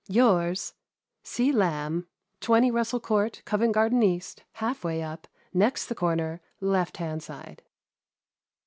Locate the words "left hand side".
6.59-7.61